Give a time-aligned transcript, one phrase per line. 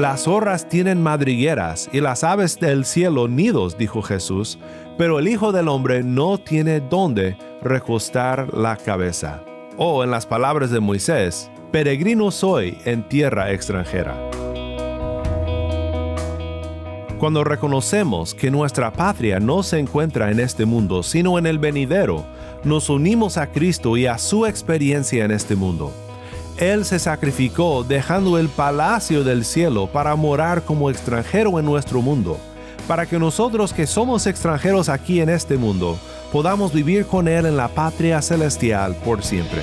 [0.00, 4.58] Las zorras tienen madrigueras y las aves del cielo nidos, dijo Jesús,
[4.96, 9.42] pero el Hijo del Hombre no tiene dónde recostar la cabeza.
[9.76, 14.16] O en las palabras de Moisés, peregrino soy en tierra extranjera.
[17.18, 22.24] Cuando reconocemos que nuestra patria no se encuentra en este mundo, sino en el venidero,
[22.64, 25.92] nos unimos a Cristo y a su experiencia en este mundo.
[26.60, 32.38] Él se sacrificó dejando el palacio del cielo para morar como extranjero en nuestro mundo,
[32.86, 35.98] para que nosotros que somos extranjeros aquí en este mundo
[36.30, 39.62] podamos vivir con Él en la patria celestial por siempre.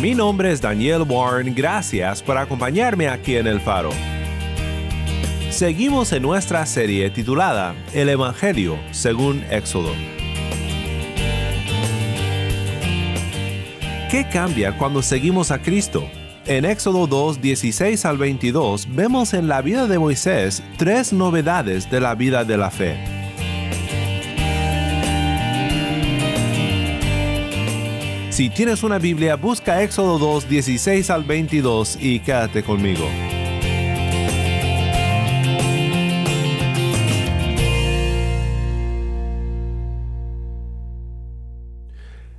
[0.00, 3.90] Mi nombre es Daniel Warren, gracias por acompañarme aquí en El Faro.
[5.50, 9.92] Seguimos en nuestra serie titulada El Evangelio según Éxodo.
[14.10, 16.08] ¿Qué cambia cuando seguimos a Cristo?
[16.46, 22.00] En Éxodo 2, 16 al 22 vemos en la vida de Moisés tres novedades de
[22.00, 23.21] la vida de la fe.
[28.42, 33.08] Si tienes una Biblia, busca Éxodo 2, 16 al 22 y quédate conmigo.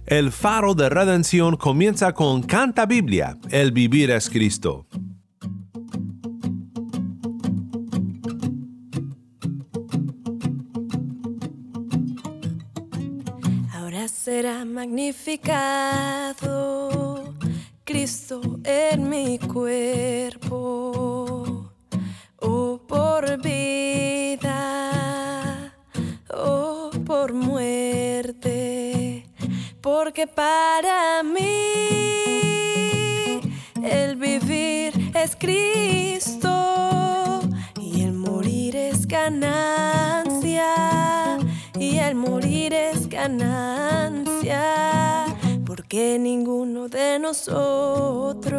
[0.05, 4.85] El faro de redención comienza con Canta Biblia, el vivir es Cristo.
[14.43, 17.33] Será magnificado
[17.85, 20.51] Cristo en mi cuerpo,
[22.41, 25.71] oh por vida,
[26.29, 29.25] oh por muerte,
[29.79, 31.39] porque para mí
[33.81, 37.39] el vivir es Cristo
[37.79, 40.43] y el morir es ganancia
[41.79, 44.22] y el morir es ganancia,
[45.65, 48.53] porque ninguno de nosotros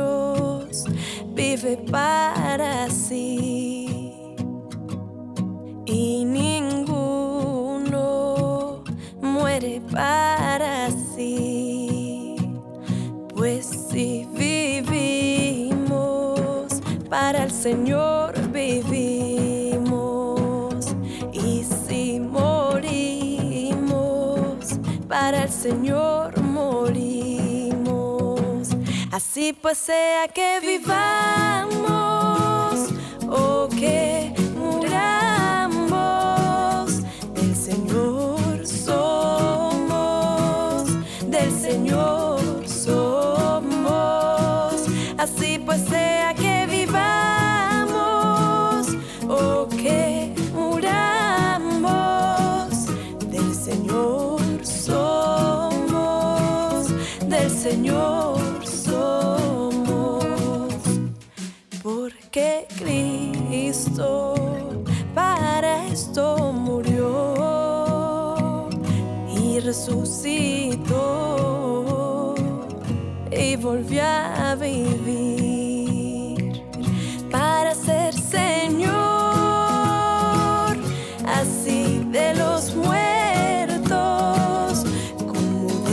[1.34, 4.14] vive para sí.
[5.86, 7.84] Y ninguno
[9.20, 12.36] muere para sí,
[13.34, 15.84] pues si vivimos
[17.10, 19.03] para el Señor vivimos
[29.34, 30.60] Así pues sea que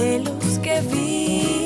[0.01, 1.61] de los que viven,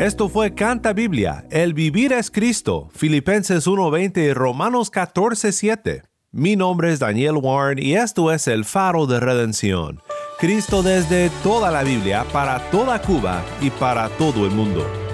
[0.00, 6.04] Esto fue Canta Biblia, El Vivir es Cristo, Filipenses 1.20 y Romanos 14.7.
[6.30, 10.00] Mi nombre es Daniel Warren y esto es El Faro de Redención.
[10.38, 15.09] Cristo desde toda la Biblia, para toda Cuba y para todo el mundo.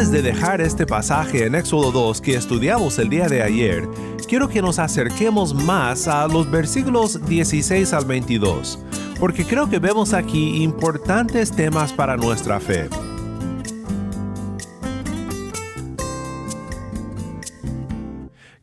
[0.00, 3.86] Antes de dejar este pasaje en Éxodo 2 que estudiamos el día de ayer,
[4.26, 8.78] quiero que nos acerquemos más a los versículos 16 al 22,
[9.18, 12.88] porque creo que vemos aquí importantes temas para nuestra fe.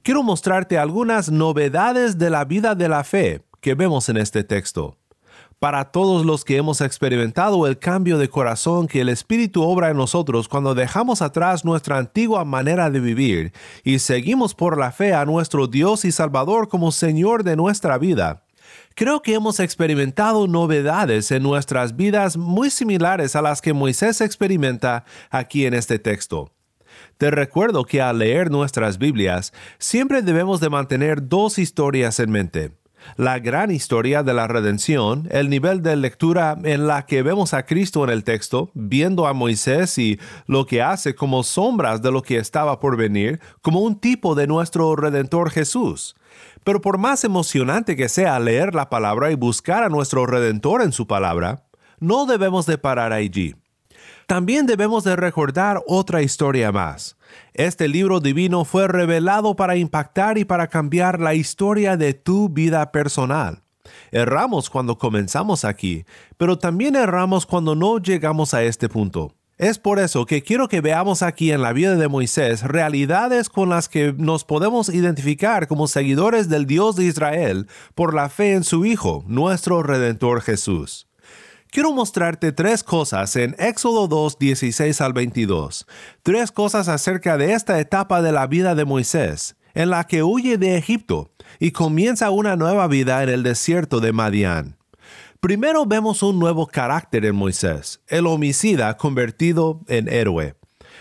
[0.02, 4.97] Quiero mostrarte algunas novedades de la vida de la fe que vemos en este texto
[5.60, 9.98] para todos los que hemos experimentado el cambio de corazón que el Espíritu obra en
[9.98, 15.26] nosotros cuando dejamos atrás nuestra antigua manera de vivir y seguimos por la fe a
[15.26, 18.44] nuestro Dios y Salvador como Señor de nuestra vida.
[18.94, 25.06] Creo que hemos experimentado novedades en nuestras vidas muy similares a las que Moisés experimenta
[25.32, 26.52] aquí en este texto.
[27.18, 32.72] Te recuerdo que al leer nuestras Biblias siempre debemos de mantener dos historias en mente
[33.16, 37.66] la gran historia de la redención, el nivel de lectura en la que vemos a
[37.66, 42.22] Cristo en el texto, viendo a Moisés y lo que hace como sombras de lo
[42.22, 46.16] que estaba por venir, como un tipo de nuestro Redentor Jesús.
[46.64, 50.92] Pero por más emocionante que sea leer la palabra y buscar a nuestro Redentor en
[50.92, 51.64] su palabra,
[52.00, 53.56] no debemos de parar allí.
[54.28, 57.17] También debemos de recordar otra historia más.
[57.54, 62.92] Este libro divino fue revelado para impactar y para cambiar la historia de tu vida
[62.92, 63.64] personal.
[64.12, 66.06] Erramos cuando comenzamos aquí,
[66.38, 69.34] pero también erramos cuando no llegamos a este punto.
[69.58, 73.70] Es por eso que quiero que veamos aquí en la vida de Moisés realidades con
[73.70, 78.64] las que nos podemos identificar como seguidores del Dios de Israel por la fe en
[78.64, 81.07] su Hijo, nuestro Redentor Jesús
[81.78, 85.86] quiero mostrarte tres cosas en Éxodo 2, 16 al 22.
[86.24, 90.58] Tres cosas acerca de esta etapa de la vida de Moisés, en la que huye
[90.58, 91.30] de Egipto
[91.60, 94.76] y comienza una nueva vida en el desierto de Madián.
[95.40, 100.56] Primero vemos un nuevo carácter en Moisés, el homicida convertido en héroe.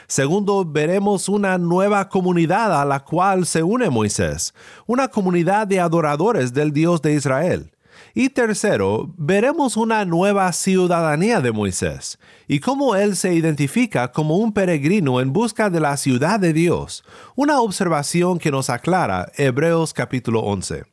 [0.08, 4.52] Segundo, veremos una nueva comunidad a la cual se une Moisés,
[4.86, 7.72] una comunidad de adoradores del Dios de Israel.
[8.18, 12.18] Y tercero, veremos una nueva ciudadanía de Moisés
[12.48, 17.04] y cómo él se identifica como un peregrino en busca de la ciudad de Dios,
[17.34, 20.84] una observación que nos aclara Hebreos capítulo 11.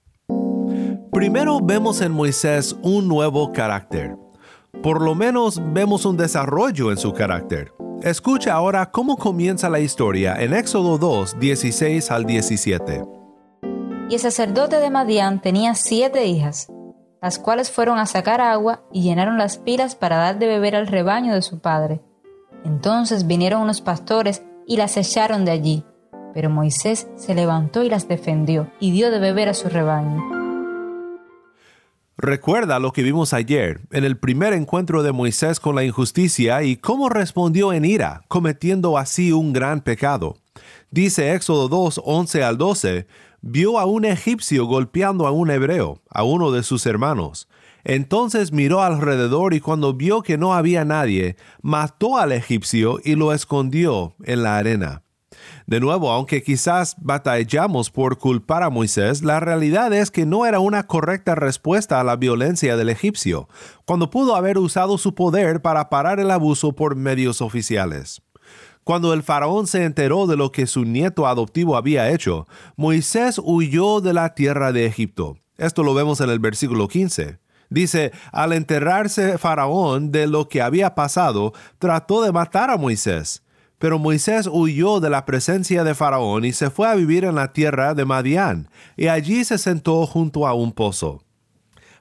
[1.13, 4.17] Primero vemos en Moisés un nuevo carácter.
[4.81, 7.71] Por lo menos vemos un desarrollo en su carácter.
[8.01, 13.01] Escucha ahora cómo comienza la historia en Éxodo 2, 16 al 17.
[14.09, 16.67] Y el sacerdote de Madián tenía siete hijas
[17.23, 20.87] las cuales fueron a sacar agua y llenaron las pilas para dar de beber al
[20.87, 22.01] rebaño de su padre.
[22.65, 25.85] Entonces vinieron unos pastores y las echaron de allí.
[26.33, 30.21] Pero Moisés se levantó y las defendió y dio de beber a su rebaño.
[32.17, 36.75] Recuerda lo que vimos ayer en el primer encuentro de Moisés con la injusticia y
[36.75, 40.35] cómo respondió en ira, cometiendo así un gran pecado.
[40.91, 43.07] Dice Éxodo 2, 11 al 12,
[43.43, 47.49] vio a un egipcio golpeando a un hebreo, a uno de sus hermanos.
[47.83, 53.33] Entonces miró alrededor y cuando vio que no había nadie, mató al egipcio y lo
[53.33, 55.03] escondió en la arena.
[55.67, 60.59] De nuevo, aunque quizás batallamos por culpar a Moisés, la realidad es que no era
[60.59, 63.49] una correcta respuesta a la violencia del egipcio,
[63.85, 68.21] cuando pudo haber usado su poder para parar el abuso por medios oficiales.
[68.83, 74.01] Cuando el faraón se enteró de lo que su nieto adoptivo había hecho, Moisés huyó
[74.01, 75.37] de la tierra de Egipto.
[75.57, 77.39] Esto lo vemos en el versículo 15.
[77.69, 83.43] Dice, al enterarse Faraón de lo que había pasado, trató de matar a Moisés.
[83.79, 87.53] Pero Moisés huyó de la presencia de Faraón y se fue a vivir en la
[87.53, 91.23] tierra de Madián, y allí se sentó junto a un pozo.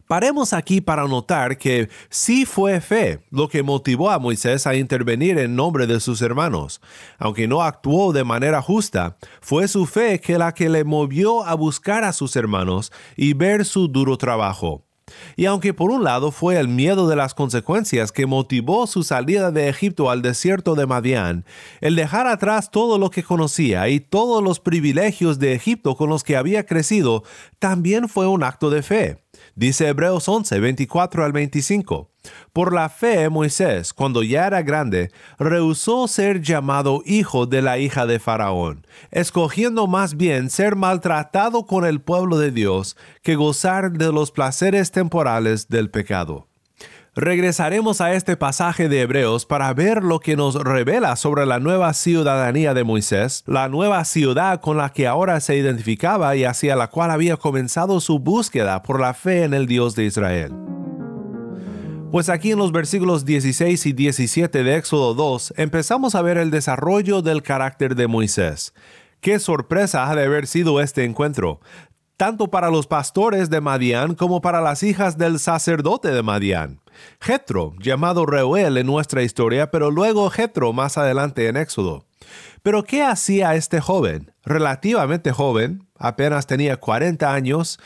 [0.07, 5.39] Paremos aquí para notar que sí fue fe lo que motivó a Moisés a intervenir
[5.39, 6.81] en nombre de sus hermanos.
[7.19, 11.55] Aunque no actuó de manera justa, fue su fe que la que le movió a
[11.55, 14.85] buscar a sus hermanos y ver su duro trabajo.
[15.37, 19.51] Y aunque por un lado fue el miedo de las consecuencias que motivó su salida
[19.51, 21.45] de Egipto al desierto de Madián,
[21.81, 26.25] el dejar atrás todo lo que conocía y todos los privilegios de Egipto con los
[26.25, 27.25] que había crecido,
[27.59, 29.23] también fue un acto de fe.
[29.55, 32.11] Dice Hebreos 11, 24 al 25.
[32.53, 38.07] Por la fe, Moisés, cuando ya era grande, rehusó ser llamado hijo de la hija
[38.07, 44.13] de Faraón, escogiendo más bien ser maltratado con el pueblo de Dios que gozar de
[44.13, 46.52] los placeres temporales del pecado.
[47.15, 51.93] Regresaremos a este pasaje de Hebreos para ver lo que nos revela sobre la nueva
[51.93, 56.89] ciudadanía de Moisés, la nueva ciudad con la que ahora se identificaba y hacia la
[56.89, 60.55] cual había comenzado su búsqueda por la fe en el Dios de Israel.
[62.11, 66.51] Pues aquí en los versículos 16 y 17 de Éxodo 2 empezamos a ver el
[66.51, 68.73] desarrollo del carácter de Moisés.
[69.21, 71.61] Qué sorpresa ha de haber sido este encuentro,
[72.17, 76.82] tanto para los pastores de Madián como para las hijas del sacerdote de Madián.
[77.21, 82.05] Jetro, llamado Reuel en nuestra historia, pero luego Jetro más adelante en Éxodo.
[82.63, 84.33] Pero ¿qué hacía este joven?
[84.45, 87.79] Relativamente joven, apenas tenía 40 años,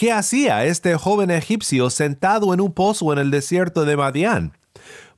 [0.00, 4.56] ¿Qué hacía este joven egipcio sentado en un pozo en el desierto de Madián?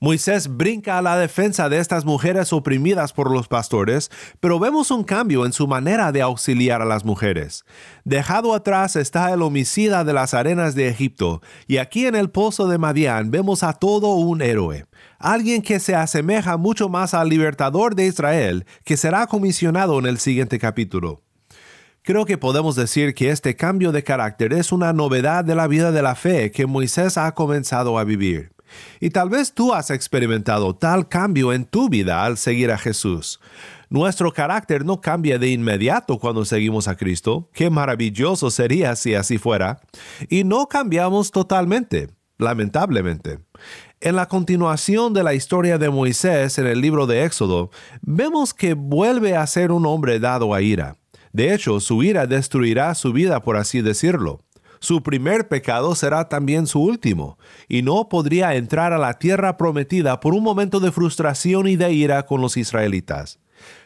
[0.02, 5.04] Moisés brinca a la defensa de estas mujeres oprimidas por los pastores, pero vemos un
[5.04, 7.64] cambio en su manera de auxiliar a las mujeres.
[8.02, 12.66] Dejado atrás está el homicida de las arenas de Egipto, y aquí en el pozo
[12.66, 14.87] de Madián vemos a todo un héroe,
[15.21, 20.18] alguien que se asemeja mucho más al libertador de Israel, que será comisionado en el
[20.18, 21.23] siguiente capítulo.
[22.02, 25.92] Creo que podemos decir que este cambio de carácter es una novedad de la vida
[25.92, 28.50] de la fe que Moisés ha comenzado a vivir.
[29.00, 33.41] Y tal vez tú has experimentado tal cambio en tu vida al seguir a Jesús.
[33.91, 37.50] Nuestro carácter no cambia de inmediato cuando seguimos a Cristo.
[37.52, 39.81] Qué maravilloso sería si así fuera.
[40.31, 43.41] Y no cambiamos totalmente, lamentablemente.
[44.00, 48.75] En la continuación de la historia de Moisés en el libro de Éxodo, vemos que
[48.75, 50.97] vuelve a ser un hombre dado a ira.
[51.33, 54.41] De hecho, su ira destruirá su vida, por así decirlo.
[54.83, 60.19] Su primer pecado será también su último, y no podría entrar a la tierra prometida
[60.19, 63.39] por un momento de frustración y de ira con los israelitas.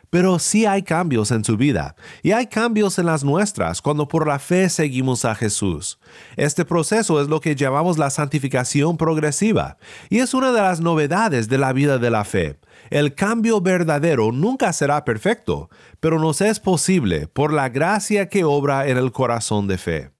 [0.08, 4.26] Pero sí hay cambios en su vida, y hay cambios en las nuestras cuando por
[4.26, 5.98] la fe seguimos a Jesús.
[6.34, 9.76] Este proceso es lo que llamamos la santificación progresiva,
[10.08, 12.58] y es una de las novedades de la vida de la fe.
[12.88, 15.68] El cambio verdadero nunca será perfecto,
[16.00, 20.10] pero nos es posible por la gracia que obra en el corazón de fe.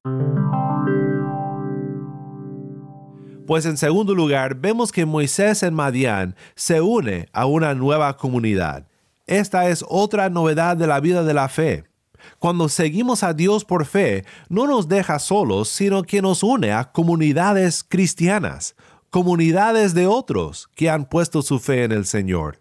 [3.47, 8.89] Pues en segundo lugar, vemos que Moisés en Madián se une a una nueva comunidad.
[9.27, 11.85] Esta es otra novedad de la vida de la fe.
[12.41, 16.91] Cuando seguimos a Dios por fe, no nos deja solos, sino que nos une a
[16.91, 18.75] comunidades cristianas,
[19.11, 22.61] comunidades de otros que han puesto su fe en el Señor.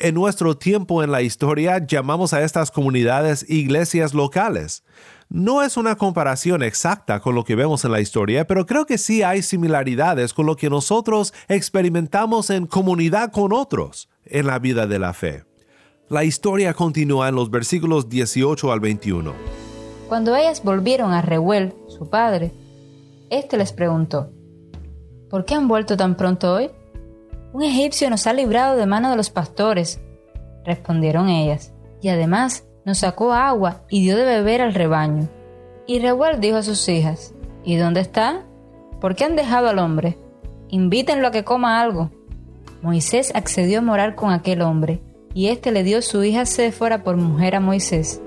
[0.00, 4.82] En nuestro tiempo en la historia llamamos a estas comunidades iglesias locales.
[5.32, 8.98] No es una comparación exacta con lo que vemos en la historia, pero creo que
[8.98, 14.88] sí hay similaridades con lo que nosotros experimentamos en comunidad con otros en la vida
[14.88, 15.44] de la fe.
[16.08, 19.32] La historia continúa en los versículos 18 al 21.
[20.08, 22.50] Cuando ellas volvieron a Reuel, su padre,
[23.30, 24.32] éste les preguntó,
[25.28, 26.72] ¿Por qué han vuelto tan pronto hoy?
[27.52, 30.00] Un egipcio nos ha librado de mano de los pastores,
[30.64, 31.72] respondieron ellas,
[32.02, 35.28] y además nos sacó agua y dio de beber al rebaño.
[35.86, 37.34] Y Reuel dijo a sus hijas,
[37.64, 38.44] ¿Y dónde está?
[39.00, 40.18] ¿Por qué han dejado al hombre?
[40.68, 42.10] Invítenlo a que coma algo.
[42.82, 45.02] Moisés accedió a morar con aquel hombre,
[45.34, 48.22] y éste le dio su hija Séfora por mujer a Moisés.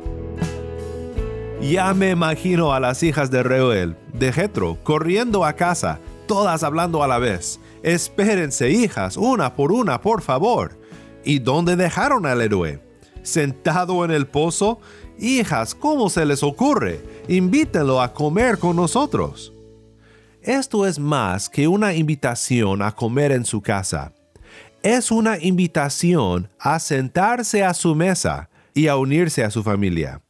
[1.62, 7.04] Ya me imagino a las hijas de Reuel, de Jetro, corriendo a casa, todas hablando
[7.04, 7.60] a la vez.
[7.82, 10.78] Espérense, hijas, una por una, por favor.
[11.24, 12.82] ¿Y dónde dejaron al héroe?
[13.24, 14.80] ¿Sentado en el pozo?
[15.18, 17.02] Hijas, ¿cómo se les ocurre?
[17.28, 19.54] Invítenlo a comer con nosotros.
[20.42, 24.14] Esto es más que una invitación a comer en su casa.
[24.84, 30.22] Es una invitación a sentarse a su mesa y a unirse a su familia.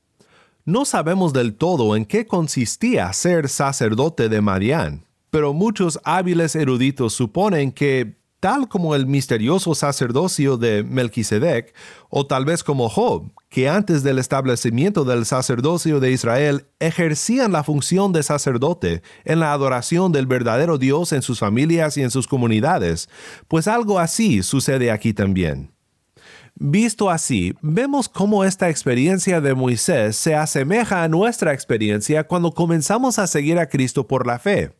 [0.63, 7.13] No sabemos del todo en qué consistía ser sacerdote de Marián pero muchos hábiles eruditos
[7.13, 11.73] suponen que, tal como el misterioso sacerdocio de Melquisedec,
[12.09, 17.63] o tal vez como Job, que antes del establecimiento del sacerdocio de Israel ejercían la
[17.63, 22.27] función de sacerdote en la adoración del verdadero Dios en sus familias y en sus
[22.27, 23.07] comunidades,
[23.47, 25.71] pues algo así sucede aquí también.
[26.55, 33.19] Visto así, vemos cómo esta experiencia de Moisés se asemeja a nuestra experiencia cuando comenzamos
[33.19, 34.73] a seguir a Cristo por la fe.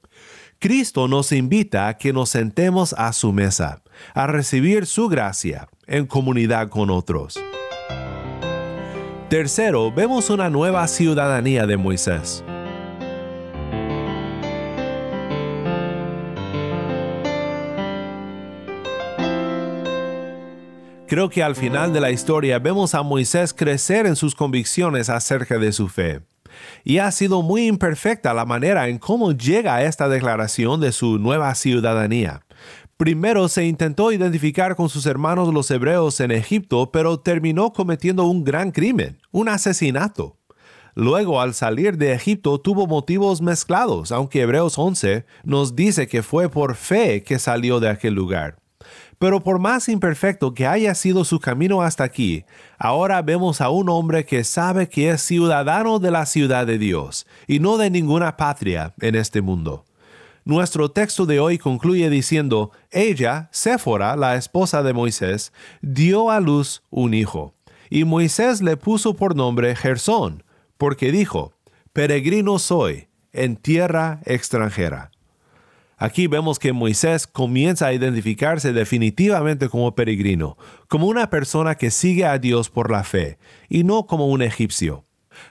[0.63, 3.81] Cristo nos invita a que nos sentemos a su mesa,
[4.13, 7.37] a recibir su gracia en comunidad con otros.
[9.29, 12.45] Tercero, vemos una nueva ciudadanía de Moisés.
[21.05, 25.57] Creo que al final de la historia vemos a Moisés crecer en sus convicciones acerca
[25.57, 26.21] de su fe.
[26.83, 31.19] Y ha sido muy imperfecta la manera en cómo llega a esta declaración de su
[31.19, 32.41] nueva ciudadanía.
[32.97, 38.43] Primero se intentó identificar con sus hermanos los hebreos en Egipto, pero terminó cometiendo un
[38.43, 40.37] gran crimen, un asesinato.
[40.95, 46.49] Luego, al salir de Egipto, tuvo motivos mezclados, aunque Hebreos 11 nos dice que fue
[46.49, 48.62] por fe que salió de aquel lugar.
[49.23, 52.43] Pero por más imperfecto que haya sido su camino hasta aquí,
[52.77, 57.25] ahora vemos a un hombre que sabe que es ciudadano de la ciudad de Dios
[57.47, 59.85] y no de ninguna patria en este mundo.
[60.43, 66.83] Nuestro texto de hoy concluye diciendo, ella, Séfora, la esposa de Moisés, dio a luz
[66.89, 67.53] un hijo,
[67.89, 70.43] y Moisés le puso por nombre Gersón,
[70.77, 71.53] porque dijo,
[71.93, 75.12] peregrino soy en tierra extranjera.
[75.97, 80.57] Aquí vemos que Moisés comienza a identificarse definitivamente como peregrino,
[80.87, 83.37] como una persona que sigue a Dios por la fe,
[83.69, 85.05] y no como un egipcio.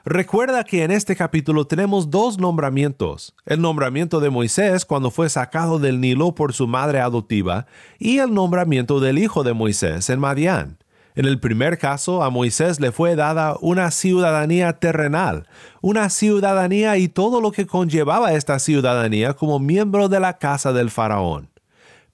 [0.04, 5.78] Recuerda que en este capítulo tenemos dos nombramientos, el nombramiento de Moisés cuando fue sacado
[5.78, 7.66] del Nilo por su madre adoptiva
[7.98, 10.81] y el nombramiento del hijo de Moisés en Madián.
[11.14, 15.46] En el primer caso, a Moisés le fue dada una ciudadanía terrenal,
[15.82, 20.90] una ciudadanía y todo lo que conllevaba esta ciudadanía como miembro de la casa del
[20.90, 21.50] faraón.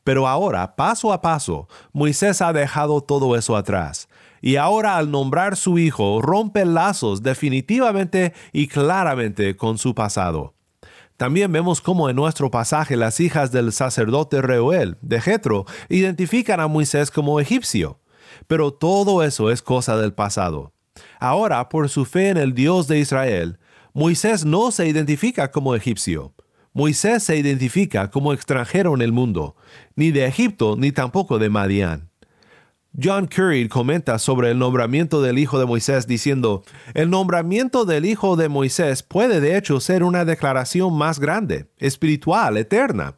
[0.03, 4.09] Pero ahora, paso a paso, Moisés ha dejado todo eso atrás,
[4.41, 10.55] y ahora al nombrar su hijo rompe lazos definitivamente y claramente con su pasado.
[11.17, 16.69] También vemos cómo en nuestro pasaje las hijas del sacerdote Reuel, de Jetro, identifican a
[16.69, 17.99] Moisés como egipcio.
[18.49, 20.73] Pero todo eso es cosa del pasado.
[21.21, 23.61] Ahora, por su fe en el Dios de Israel,
[23.93, 26.35] Moisés no se identifica como egipcio.
[26.73, 29.55] Moisés se identifica como extranjero en el mundo,
[29.97, 32.09] ni de Egipto ni tampoco de Madián.
[33.01, 38.37] John Curry comenta sobre el nombramiento del hijo de Moisés diciendo, el nombramiento del hijo
[38.37, 43.17] de Moisés puede de hecho ser una declaración más grande, espiritual, eterna,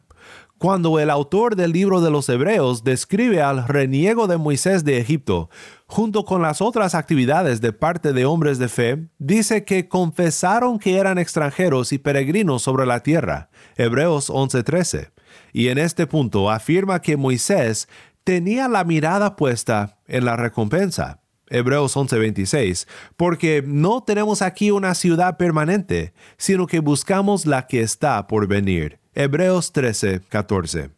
[0.61, 5.49] cuando el autor del libro de los Hebreos describe al reniego de Moisés de Egipto,
[5.87, 10.99] junto con las otras actividades de parte de hombres de fe, dice que confesaron que
[10.99, 13.49] eran extranjeros y peregrinos sobre la tierra.
[13.75, 15.09] Hebreos 11:13.
[15.51, 17.87] Y en este punto afirma que Moisés
[18.23, 21.23] tenía la mirada puesta en la recompensa.
[21.47, 28.27] Hebreos 11:26, porque no tenemos aquí una ciudad permanente, sino que buscamos la que está
[28.27, 29.00] por venir.
[29.13, 30.89] Hebreos 13, 14.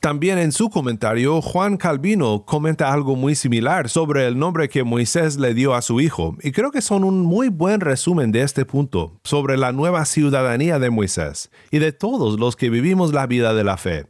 [0.00, 5.38] También en su comentario, Juan Calvino comenta algo muy similar sobre el nombre que Moisés
[5.38, 8.66] le dio a su hijo, y creo que son un muy buen resumen de este
[8.66, 13.54] punto, sobre la nueva ciudadanía de Moisés y de todos los que vivimos la vida
[13.54, 14.04] de la fe.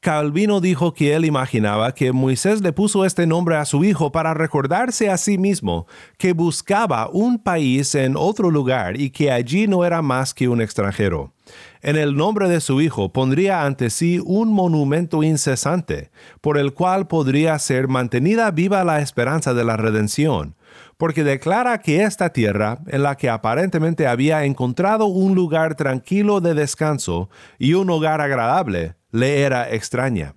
[0.00, 4.32] Calvino dijo que él imaginaba que Moisés le puso este nombre a su hijo para
[4.32, 9.84] recordarse a sí mismo que buscaba un país en otro lugar y que allí no
[9.84, 11.34] era más que un extranjero.
[11.82, 16.10] En el nombre de su hijo pondría ante sí un monumento incesante,
[16.40, 20.56] por el cual podría ser mantenida viva la esperanza de la redención,
[20.96, 26.54] porque declara que esta tierra, en la que aparentemente había encontrado un lugar tranquilo de
[26.54, 30.34] descanso y un hogar agradable, le era extraña.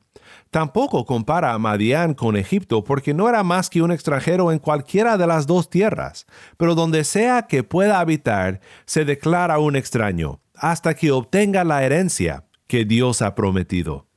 [0.54, 5.18] Tampoco compara a Madián con Egipto porque no era más que un extranjero en cualquiera
[5.18, 10.94] de las dos tierras, pero donde sea que pueda habitar, se declara un extraño, hasta
[10.94, 14.08] que obtenga la herencia que Dios ha prometido.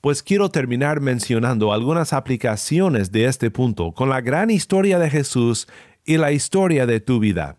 [0.00, 5.68] Pues quiero terminar mencionando algunas aplicaciones de este punto con la gran historia de Jesús
[6.04, 7.58] y la historia de tu vida.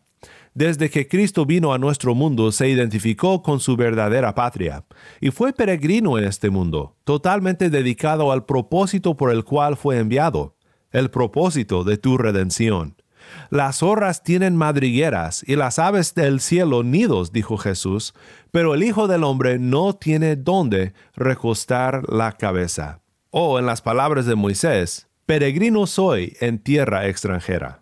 [0.53, 4.86] Desde que Cristo vino a nuestro mundo se identificó con su verdadera patria
[5.21, 10.57] y fue peregrino en este mundo, totalmente dedicado al propósito por el cual fue enviado,
[10.91, 13.00] el propósito de tu redención.
[13.49, 18.13] Las zorras tienen madrigueras y las aves del cielo nidos, dijo Jesús,
[18.51, 23.01] pero el Hijo del Hombre no tiene dónde recostar la cabeza.
[23.29, 27.81] O en las palabras de Moisés, peregrino soy en tierra extranjera.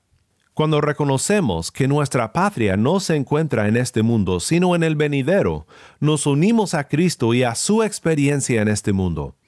[0.54, 5.66] Cuando reconocemos que nuestra patria no se encuentra en este mundo, sino en el venidero,
[6.02, 9.39] nos unimos a Cristo y a su experiencia en este mundo.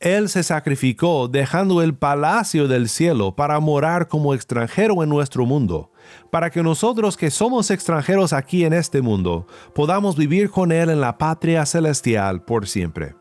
[0.00, 5.90] Él se sacrificó dejando el palacio del cielo para morar como extranjero en nuestro mundo,
[6.30, 11.00] para que nosotros que somos extranjeros aquí en este mundo podamos vivir con Él en
[11.00, 13.14] la patria celestial por siempre.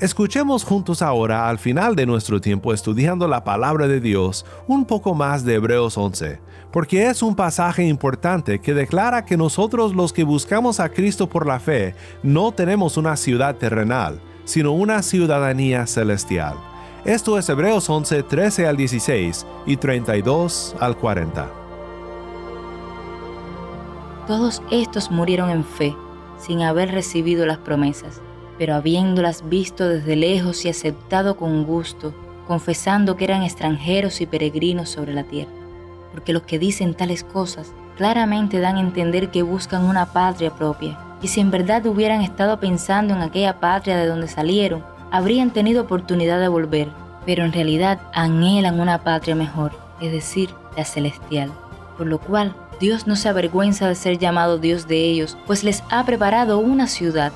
[0.00, 5.14] Escuchemos juntos ahora al final de nuestro tiempo estudiando la palabra de Dios un poco
[5.14, 10.24] más de Hebreos 11, porque es un pasaje importante que declara que nosotros los que
[10.24, 16.54] buscamos a Cristo por la fe no tenemos una ciudad terrenal, sino una ciudadanía celestial.
[17.04, 21.50] Esto es Hebreos 11, 13 al 16 y 32 al 40.
[24.26, 25.94] Todos estos murieron en fe,
[26.38, 28.22] sin haber recibido las promesas,
[28.58, 32.14] pero habiéndolas visto desde lejos y aceptado con gusto,
[32.48, 35.52] confesando que eran extranjeros y peregrinos sobre la tierra.
[36.12, 40.98] Porque los que dicen tales cosas claramente dan a entender que buscan una patria propia,
[41.22, 45.82] y si en verdad hubieran estado pensando en aquella patria de donde salieron, habrían tenido
[45.82, 46.88] oportunidad de volver,
[47.24, 51.50] pero en realidad anhelan una patria mejor, es decir, la celestial,
[51.96, 55.82] por lo cual Dios no se avergüenza de ser llamado Dios de ellos, pues les
[55.90, 57.32] ha preparado una ciudad.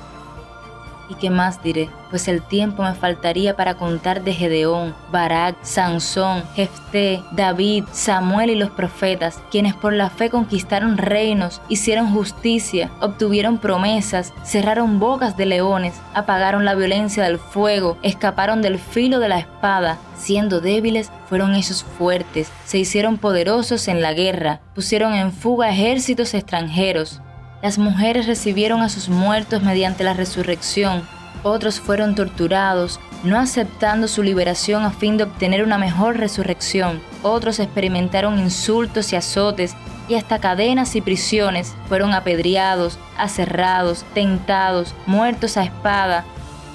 [1.11, 1.89] ¿Y qué más diré?
[2.09, 8.55] Pues el tiempo me faltaría para contar de Gedeón, Barak, Sansón, Jefté, David, Samuel y
[8.55, 15.47] los profetas, quienes por la fe conquistaron reinos, hicieron justicia, obtuvieron promesas, cerraron bocas de
[15.47, 21.55] leones, apagaron la violencia del fuego, escaparon del filo de la espada, siendo débiles, fueron
[21.55, 27.19] ellos fuertes, se hicieron poderosos en la guerra, pusieron en fuga ejércitos extranjeros,
[27.61, 31.03] las mujeres recibieron a sus muertos mediante la resurrección.
[31.43, 37.01] Otros fueron torturados, no aceptando su liberación a fin de obtener una mejor resurrección.
[37.23, 39.75] Otros experimentaron insultos y azotes
[40.07, 41.75] y hasta cadenas y prisiones.
[41.87, 46.25] Fueron apedreados, aserrados, tentados, muertos a espada.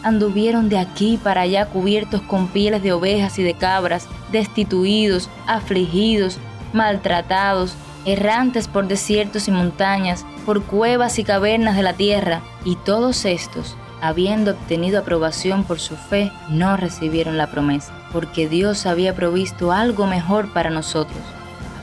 [0.02, 6.38] Anduvieron de aquí para allá cubiertos con pieles de ovejas y de cabras, destituidos, afligidos,
[6.72, 7.74] maltratados,
[8.06, 13.76] errantes por desiertos y montañas, por cuevas y cavernas de la tierra, y todos estos,
[14.00, 20.06] habiendo obtenido aprobación por su fe, no recibieron la promesa, porque Dios había provisto algo
[20.06, 21.18] mejor para nosotros,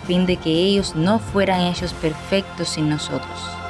[0.02, 3.63] a fin de que ellos no fueran hechos perfectos sin nosotros.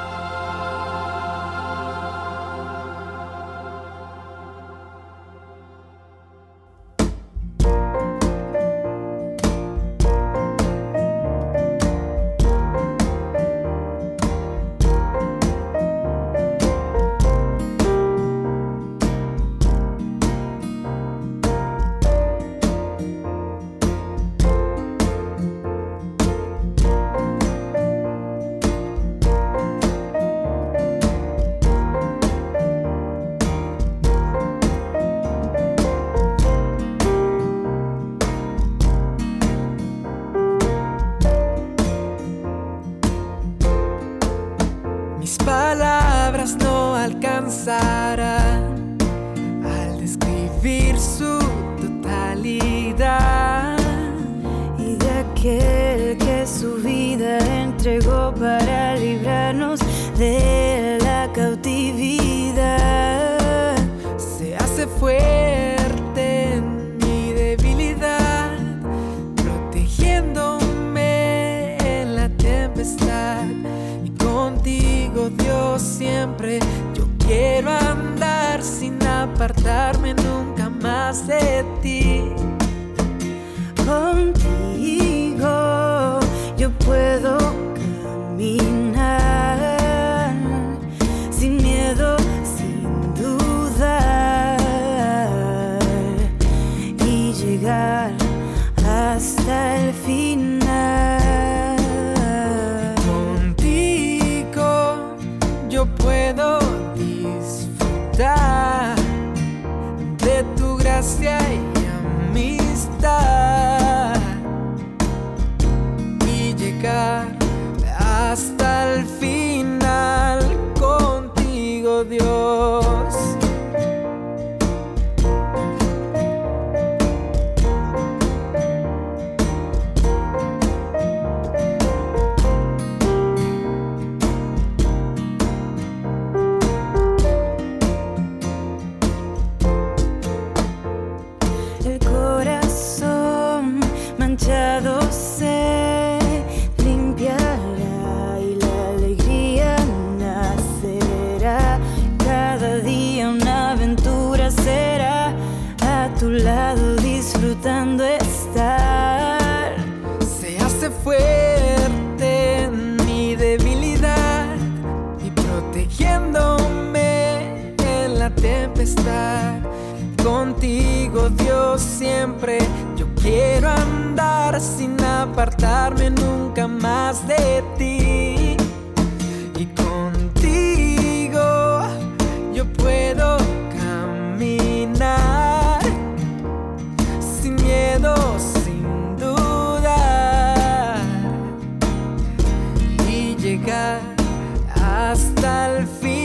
[194.76, 196.23] hasta el fin.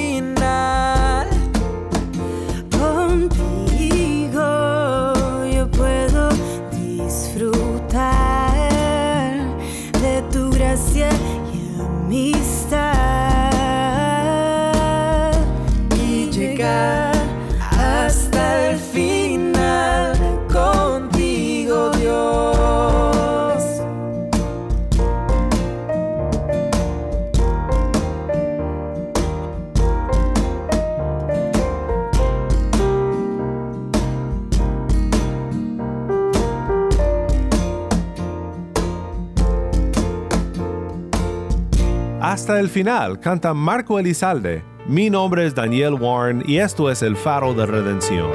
[42.48, 44.64] Hasta el final canta Marco Elizalde.
[44.86, 48.30] Mi nombre es Daniel Warren y esto es el faro de redención.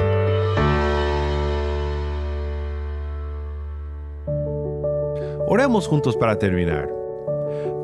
[5.48, 6.88] Oremos juntos para terminar.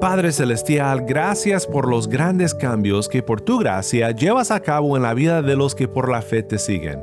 [0.00, 5.02] Padre Celestial, gracias por los grandes cambios que por tu gracia llevas a cabo en
[5.02, 7.02] la vida de los que por la fe te siguen.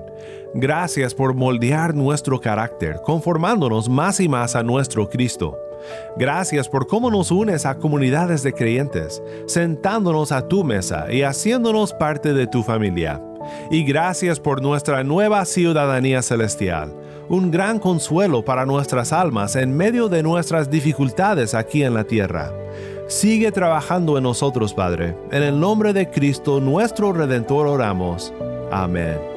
[0.54, 5.67] Gracias por moldear nuestro carácter, conformándonos más y más a nuestro Cristo.
[6.18, 11.94] Gracias por cómo nos unes a comunidades de creyentes, sentándonos a tu mesa y haciéndonos
[11.94, 13.22] parte de tu familia.
[13.72, 16.94] Y gracias por nuestra nueva ciudadanía celestial,
[17.30, 22.52] un gran consuelo para nuestras almas en medio de nuestras dificultades aquí en la tierra.
[23.08, 25.16] Sigue trabajando en nosotros, Padre.
[25.32, 28.34] En el nombre de Cristo, nuestro Redentor, oramos.
[28.70, 29.37] Amén.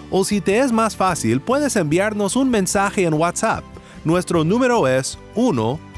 [0.10, 3.64] o si te es más fácil puedes enviarnos un mensaje en WhatsApp.
[4.06, 5.18] Nuestro número es